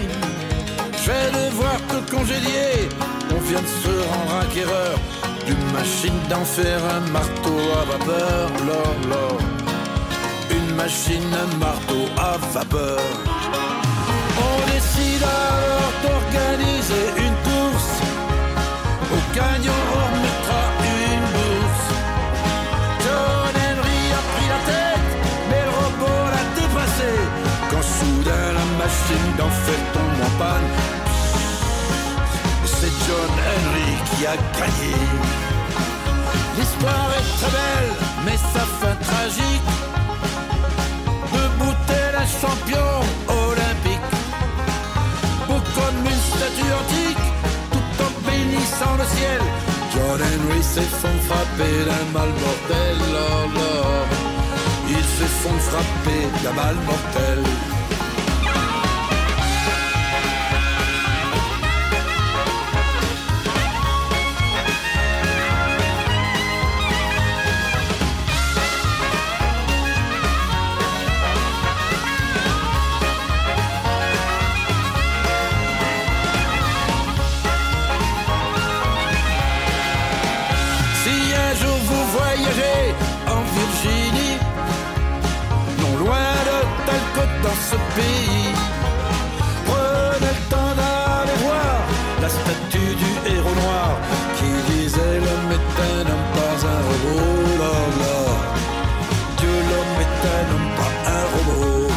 [1.03, 2.89] Je vais devoir te congédier.
[3.35, 4.95] On vient de se rendre acquéreur
[5.47, 8.51] d'une machine d'en faire un marteau à vapeur.
[8.67, 9.41] Lord, Lord.
[10.51, 13.01] Une machine, un marteau à vapeur.
[14.49, 17.95] On décide alors d'organiser une course.
[19.15, 19.78] Au gagnant,
[32.65, 34.95] c'est John Henry qui a gagné.
[36.57, 37.91] L'histoire est très belle,
[38.25, 39.71] mais sa fin tragique.
[41.33, 42.91] Debout est la champion
[43.27, 44.11] olympique.
[45.49, 47.27] Beau comme une statue antique,
[47.73, 49.41] tout en bénissant le ciel.
[49.93, 54.09] John Henry s'est font frapper d'un mal mortel, Lord, Lord.
[54.89, 57.78] Il s'est font frapper d'un mal mortel.
[89.67, 91.77] Prenez le temps d'aller voir
[92.23, 93.97] la statue du héros noir
[94.37, 97.29] qui disait l'homme est un homme, pas un robot.
[97.59, 98.41] Lord, Lord.
[99.39, 101.89] Dieu, l'homme est un homme, pas un robot.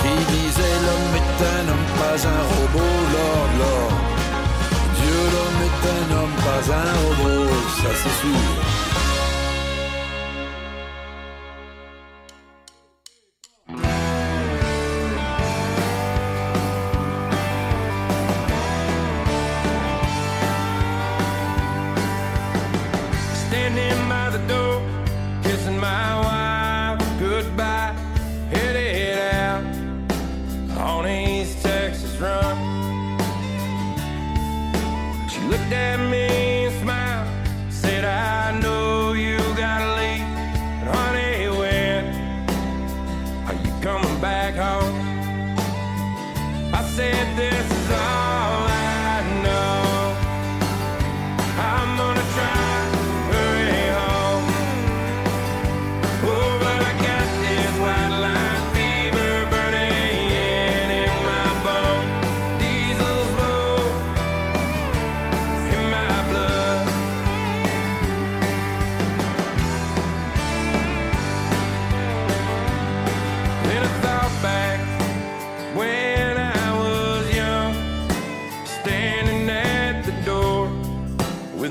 [0.00, 2.96] Qui disait l'homme est un homme, pas un robot.
[3.14, 3.92] Lord.
[4.98, 7.50] Dieu, l'homme est un homme, pas un robot.
[7.82, 8.59] ça c'est sûr.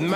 [0.00, 0.10] With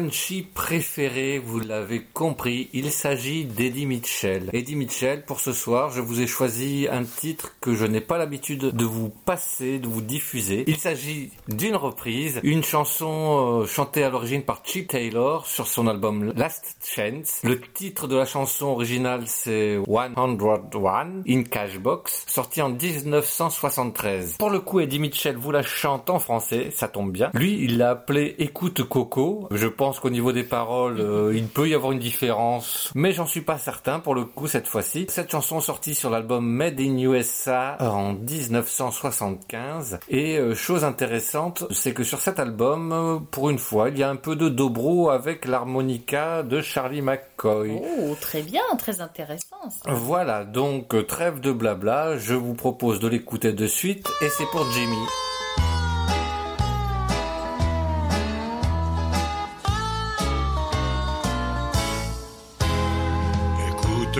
[0.00, 4.50] mon Frenchie préféré, vous l'avez compris, il s'agit d'Eddie Mitchell.
[4.52, 8.18] Eddie Mitchell, pour ce soir, je vous ai choisi un titre que je n'ai pas
[8.18, 10.62] l'habitude de vous passer, de vous diffuser.
[10.68, 15.88] Il s'agit d'une reprise, une chanson euh, chantée à l'origine par Chip Taylor sur son
[15.88, 17.40] album Last Chance.
[17.42, 24.36] Le titre de la chanson originale c'est 101 in Cashbox, sorti en 1973.
[24.38, 27.30] Pour le coup, Eddie Mitchell vous la chante en français, ça tombe bien.
[27.34, 29.48] Lui, il l'a appelé Écoute Coco.
[29.50, 33.26] Je pense qu'au niveau des paroles, euh, il peut y avoir une différence, mais j'en
[33.26, 35.06] suis pas certain pour le coup cette fois-ci.
[35.08, 40.00] Cette chanson sortie sur l'album Made in USA en 1975.
[40.08, 44.02] Et euh, chose intéressante, c'est que sur cet album, euh, pour une fois, il y
[44.02, 47.80] a un peu de dobro avec l'harmonica de Charlie McCoy.
[47.82, 49.70] Oh, très bien, très intéressant.
[49.70, 49.92] ça.
[49.92, 54.70] Voilà, donc trêve de blabla, je vous propose de l'écouter de suite et c'est pour
[54.72, 55.29] Jimmy.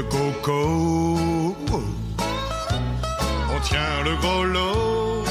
[0.01, 1.19] Écoute Coco,
[3.53, 5.25] on tient le gros lot.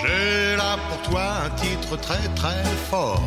[0.00, 3.20] J'ai là pour toi un titre très très fort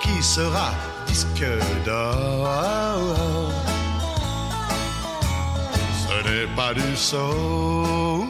[0.00, 0.72] qui sera
[1.06, 1.44] disque
[1.84, 2.48] d'or.
[6.00, 8.24] Ce n'est pas du soul,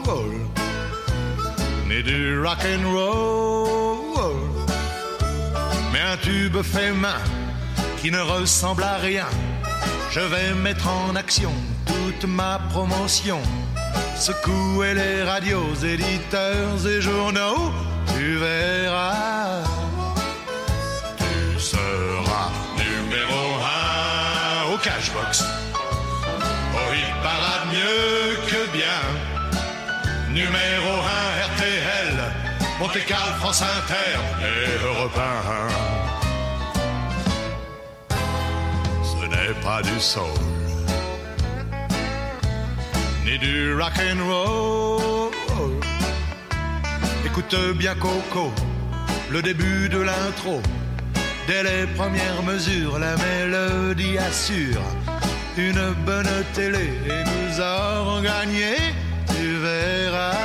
[1.89, 4.35] ni du rock and roll,
[5.93, 7.23] mais un tube fait main
[8.01, 9.29] qui ne ressemble à rien.
[10.11, 11.53] Je vais mettre en action
[11.87, 13.41] toute ma promotion.
[14.17, 17.73] Secouer les radios, éditeurs et journaux,
[18.15, 19.63] tu verras.
[21.19, 25.45] Tu seras numéro un au cashbox.
[26.75, 28.19] Oh, il parade mieux
[28.73, 29.01] bien.
[30.31, 32.33] Numéro 1 RTL,
[32.79, 36.08] Monte Carlo, France Inter et Europe 1.
[39.63, 40.25] Pas du soul,
[43.25, 45.31] ni du rock and roll.
[47.25, 48.53] Écoute bien Coco,
[49.31, 50.61] le début de l'intro.
[51.47, 54.83] Dès les premières mesures, la mélodie assure
[55.57, 58.75] une bonne télé et nous aurons gagné,
[59.29, 60.38] tu verras.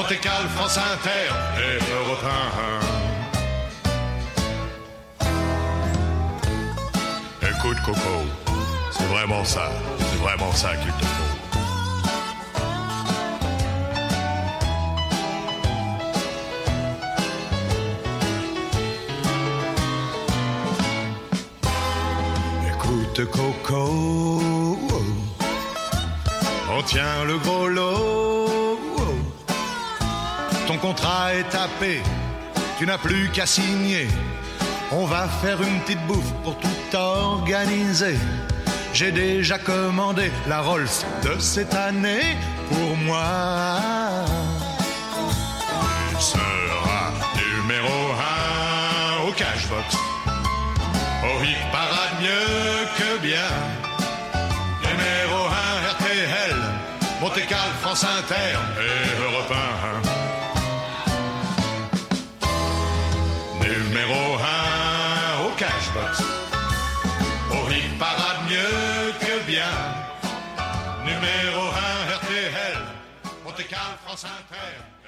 [0.00, 0.16] Monte
[0.56, 1.28] France Inter
[1.58, 2.24] et Europe
[7.42, 7.46] 1.
[7.50, 8.16] Écoute Coco,
[8.90, 11.36] c'est vraiment ça, c'est vraiment ça qu'il te faut.
[22.74, 24.78] Écoute Coco,
[26.74, 28.49] on tient le gros lot.
[30.80, 32.00] Contrat est tapé,
[32.78, 34.08] tu n'as plus qu'à signer.
[34.90, 38.16] On va faire une petite bouffe pour tout organiser.
[38.94, 40.88] J'ai déjà commandé la Rolls
[41.22, 42.36] de cette année
[42.70, 43.76] pour moi.
[46.18, 48.12] Tu seras numéro
[49.22, 49.96] 1 au cashbox.
[51.22, 53.50] Au hit parade mieux que bien.
[54.82, 56.56] Numéro 1 RTL,
[57.20, 59.52] Monte Carlo, France Inter et Europe
[60.06, 60.39] 1.
[63.70, 66.22] Numéro 1 au cashbox.
[67.52, 69.70] Au hit parade mieux que bien.
[71.04, 72.78] Numéro 1 RTL,
[73.44, 73.62] Monte
[74.04, 74.99] France Inter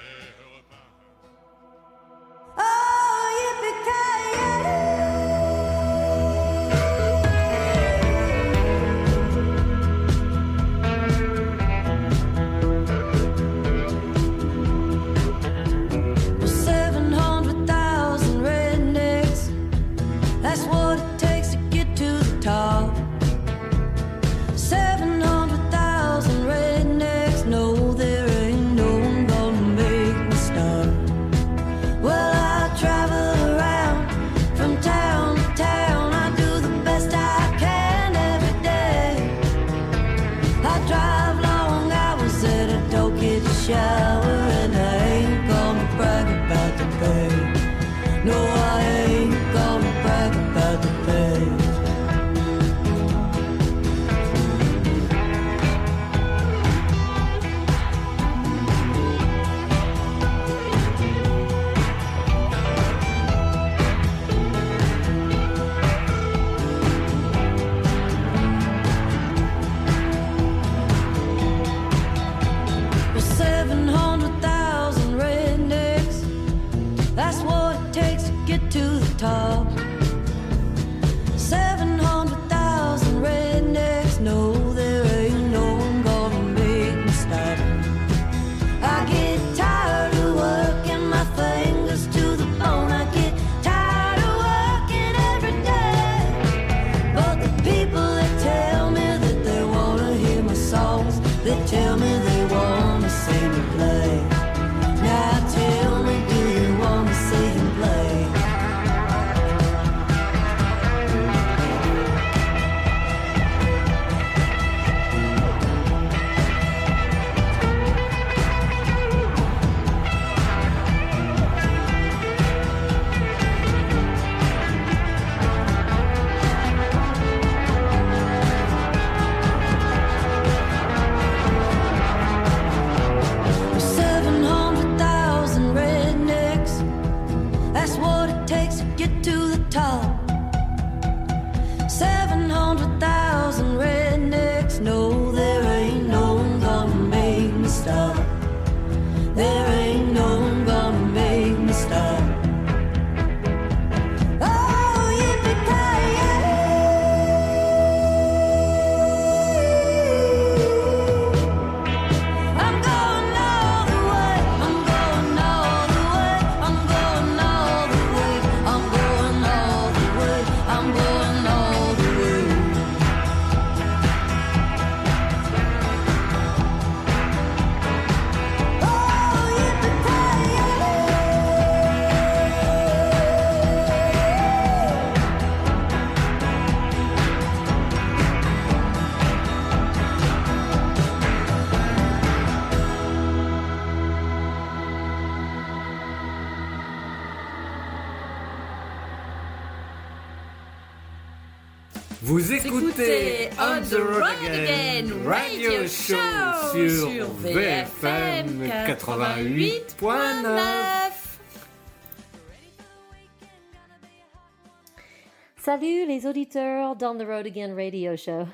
[215.73, 218.45] Salut les auditeurs d'On the Road Again Radio Show.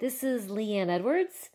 [0.00, 1.52] This is Leanne Edwards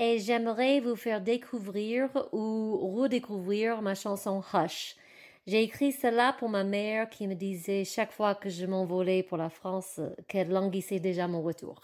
[0.00, 4.96] et j'aimerais vous faire découvrir ou redécouvrir ma chanson Hush.
[5.46, 9.38] J'ai écrit cela pour ma mère qui me disait chaque fois que je m'envolais pour
[9.38, 11.80] la France qu'elle languissait déjà mon retour.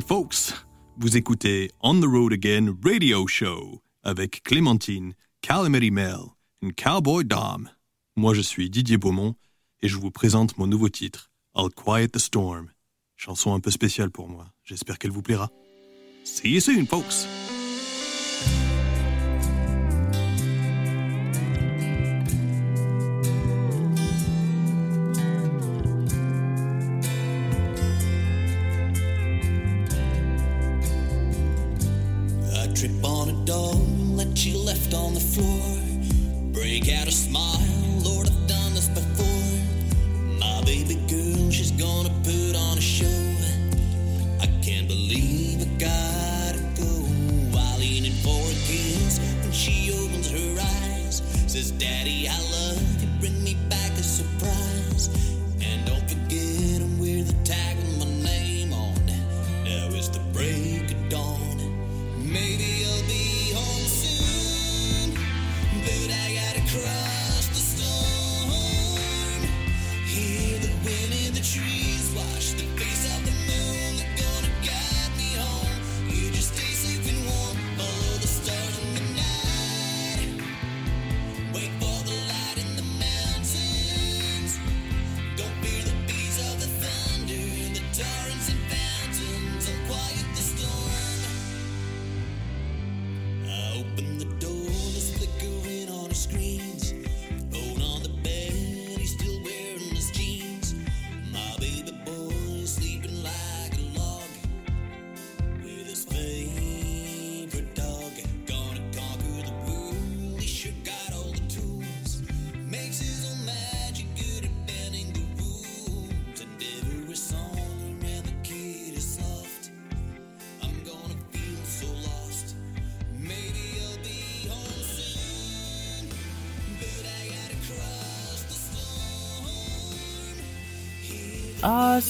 [0.00, 0.54] Folks!
[0.96, 6.16] Vous écoutez On the Road Again Radio Show avec Clémentine, Calamity Mel
[6.62, 7.68] et Cowboy Dom.
[8.16, 9.34] Moi je suis Didier Beaumont
[9.82, 12.70] et je vous présente mon nouveau titre, I'll Quiet the Storm.
[13.16, 14.46] Chanson un peu spéciale pour moi.
[14.64, 15.50] J'espère qu'elle vous plaira.
[16.24, 17.26] See you soon folks!
[33.22, 33.78] On a doll
[34.16, 35.78] that she left on the floor.
[36.52, 40.38] Break out a smile, Lord, I've done this before.
[40.40, 43.06] My baby girl, she's gonna put on a show.
[44.40, 46.90] I can't believe I gotta go.
[47.56, 51.22] I lean in for a kiss when she opens her eyes.
[51.46, 55.10] Says, Daddy, I love you, bring me back a surprise.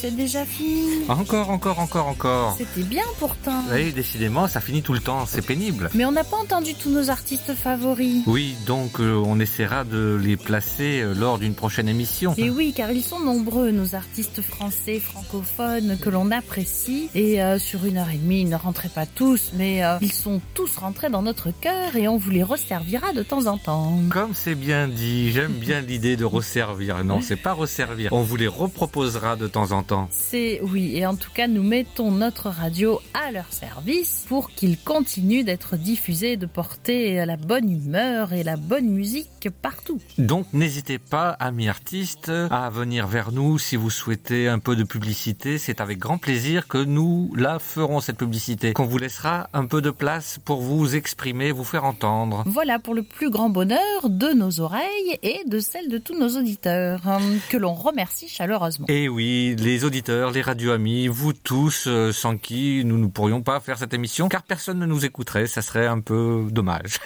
[0.03, 1.05] C'est déjà fini.
[1.09, 2.57] Encore, encore, encore, encore.
[2.59, 3.63] C'était bien pourtant.
[3.73, 5.91] Oui, décidément, ça finit tout le temps, c'est pénible.
[5.95, 8.25] Mais on n'a pas entendu tous nos artistes favoris.
[8.27, 12.35] Oui, donc euh, on essaiera de les placer euh, lors d'une prochaine émission.
[12.37, 17.09] Et oui, car ils sont nombreux, nos artistes français, francophones, que l'on apprécie.
[17.15, 20.41] Et euh, sur une heure et demie, ils ne rentraient pas tous, mais ils sont
[20.55, 23.97] tous rentrés dans notre cœur et on vous les resservira de temps en temps.
[24.11, 27.05] Comme c'est bien dit, j'aime bien l'idée de resservir.
[27.05, 28.13] Non, c'est pas resservir.
[28.13, 29.92] On vous les reproposera de temps en temps.
[30.11, 34.79] C'est oui, et en tout cas, nous mettons notre radio à leur service pour qu'ils
[34.79, 40.01] continuent d'être diffusés, de porter la bonne humeur et la bonne musique partout.
[40.19, 44.85] Donc n'hésitez pas, amis artistes, à venir vers nous si vous souhaitez un peu de
[44.85, 45.59] publicité.
[45.59, 49.83] C'est avec grand plaisir que nous la ferons cette publicité, qu'on vous laissera un peu
[49.83, 52.43] de place pour vous exprimer, vous faire entendre.
[52.47, 56.39] Voilà pour le plus grand bonheur de nos oreilles et de celles de tous nos
[56.39, 57.01] auditeurs,
[57.49, 58.87] que l'on remercie chaleureusement.
[58.89, 63.61] Et oui, les auditeurs, les radio-amis, vous tous, euh, sans qui nous ne pourrions pas
[63.61, 66.99] faire cette émission, car personne ne nous écouterait, ça serait un peu dommage.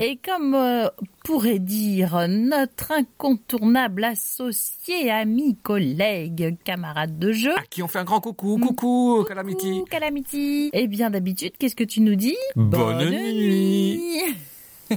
[0.00, 0.88] Et comme euh,
[1.24, 8.04] pourrait dire notre incontournable associé, ami, collègue, camarade de jeu, À qui on fait un
[8.04, 9.84] grand coucou, coucou, Calamity.
[9.90, 12.36] Calamity, eh bien d'habitude, qu'est-ce que tu nous dis?
[12.56, 13.34] Bonne nuit.
[13.34, 14.36] nuit.